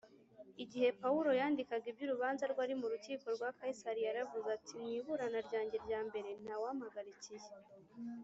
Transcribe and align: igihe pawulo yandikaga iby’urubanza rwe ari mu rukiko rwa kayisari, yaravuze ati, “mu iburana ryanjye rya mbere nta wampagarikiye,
igihe 0.63 0.87
pawulo 1.01 1.29
yandikaga 1.39 1.85
iby’urubanza 1.91 2.43
rwe 2.51 2.61
ari 2.65 2.75
mu 2.81 2.87
rukiko 2.93 3.25
rwa 3.35 3.49
kayisari, 3.57 4.01
yaravuze 4.07 4.47
ati, 4.57 4.73
“mu 4.81 4.87
iburana 4.99 5.39
ryanjye 5.47 5.77
rya 5.85 5.99
mbere 6.07 6.29
nta 6.43 6.55
wampagarikiye, 6.61 7.49